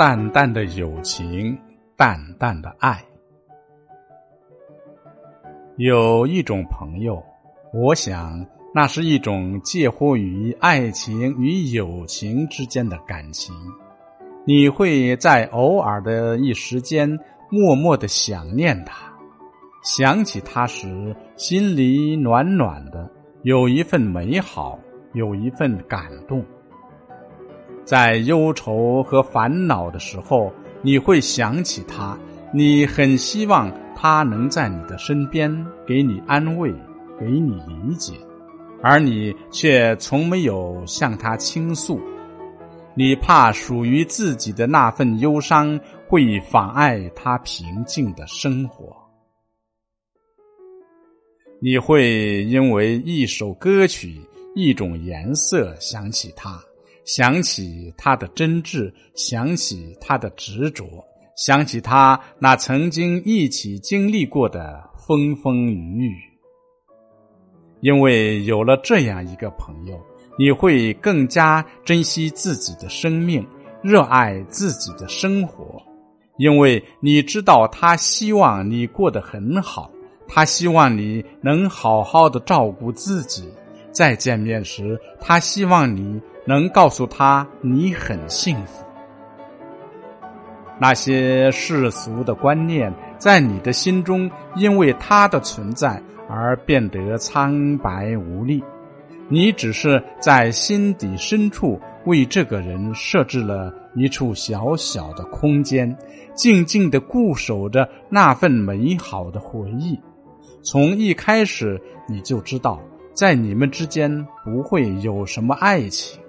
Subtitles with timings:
[0.00, 1.54] 淡淡的友情，
[1.94, 3.04] 淡淡的爱。
[5.76, 7.22] 有一种朋友，
[7.74, 8.42] 我想
[8.74, 13.54] 那是一种介乎于爱情与友情之间的感情。
[14.46, 17.06] 你会在偶尔的一时间，
[17.50, 19.12] 默默的想念他，
[19.82, 23.06] 想起他时，心里暖暖的，
[23.42, 24.78] 有一份美好，
[25.12, 26.42] 有一份感动。
[27.90, 32.16] 在忧愁和烦恼的时候，你会想起他，
[32.54, 35.50] 你很希望他能在你的身边，
[35.84, 36.72] 给你安慰，
[37.18, 38.12] 给你理解，
[38.80, 42.00] 而你却从没有向他倾诉。
[42.94, 48.96] 你怕属于自己的那份忧伤会妨碍他平静的生活。
[51.60, 54.20] 你会因为一首歌曲、
[54.54, 56.56] 一种颜色想起他。
[57.04, 60.84] 想起他的真挚，想起他的执着，
[61.36, 66.14] 想起他那曾经一起经历过的风风雨雨。
[67.80, 69.98] 因为有了这样一个朋友，
[70.38, 73.44] 你会更加珍惜自己的生命，
[73.82, 75.82] 热爱自己的生活，
[76.36, 79.90] 因为你知道他希望你过得很好，
[80.28, 83.48] 他希望你能好好的照顾自己。
[83.90, 86.20] 再见面时，他希望你。
[86.50, 88.84] 能告诉他你很幸福。
[90.80, 98.60] 那些世俗的观念在你的心中，因为他的存在而变得苍白无力。
[99.28, 105.96] 你只是在心底深处为这个人设置了一处小小的空间，
[106.34, 109.96] 静静的固守着那份美好的回忆。
[110.64, 112.80] 从一开始你就知道，
[113.14, 116.19] 在你们之间不会有什么爱情。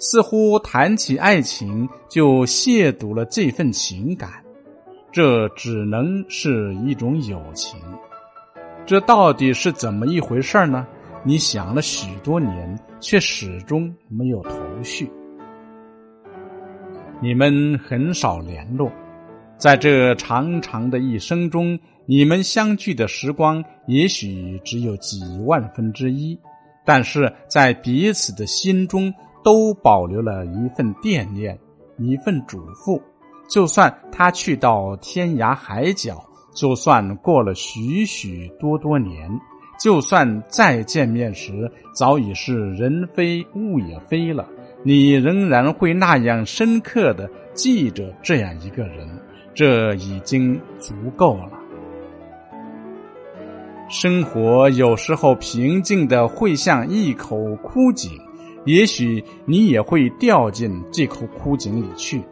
[0.00, 4.30] 似乎谈起爱情就亵渎了这份情感，
[5.12, 7.78] 这只能是一种友情。
[8.86, 10.86] 这到底是怎么一回事呢？
[11.22, 15.08] 你想了许多年，却始终没有头绪。
[17.20, 18.90] 你们很少联络，
[19.58, 26.40] 在这长长的一生中，你们相聚的时光也许只有几万分之一，
[26.86, 29.12] 但是在彼此的心中。
[29.42, 31.58] 都保留了一份惦念，
[31.98, 33.00] 一份嘱咐。
[33.48, 36.22] 就算他去到天涯海角，
[36.54, 39.28] 就算过了许许多多年，
[39.80, 44.48] 就算再见面时早已是人非物也非了，
[44.84, 49.08] 你仍然会那样深刻的记着这样一个人，
[49.52, 51.50] 这已经足够了。
[53.88, 58.12] 生活有时候平静的会像一口枯井。
[58.66, 62.22] 也许你也会掉进这口枯井里去，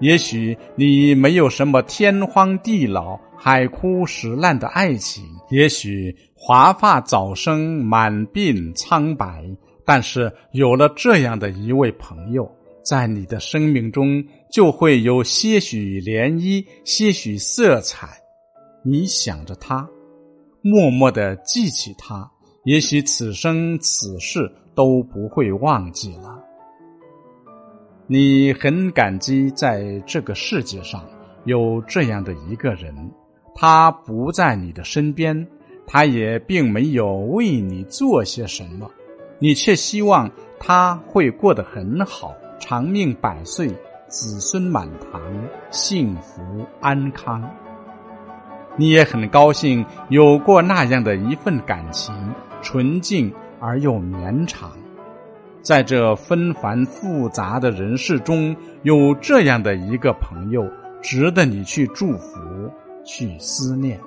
[0.00, 9.44] 也许你没有什么天荒地老、海枯石烂的爱情，也许华发早生、满鬓苍白，
[9.84, 12.50] 但是有了这样的一位朋友，
[12.84, 18.08] 在你的生命中就会有些许涟漪、些许色彩。
[18.84, 19.88] 你想着他，
[20.60, 22.28] 默默的记起他，
[22.64, 24.50] 也许此生此世。
[24.74, 26.38] 都不会忘记了。
[28.06, 31.02] 你很感激在这个世界上
[31.44, 32.94] 有这样的一个人，
[33.54, 35.46] 他不在你的身边，
[35.86, 38.90] 他也并没有为你做些什么，
[39.38, 43.68] 你却希望他会过得很好，长命百岁，
[44.08, 45.20] 子孙满堂，
[45.70, 46.42] 幸福
[46.80, 47.42] 安康。
[48.76, 52.14] 你也很高兴有过那样的一份感情，
[52.62, 53.32] 纯净。
[53.62, 54.72] 而又绵长，
[55.62, 60.68] 在这纷繁复杂的人世中，有这样的一个朋友，
[61.00, 62.40] 值得你去祝福、
[63.04, 64.00] 去思念。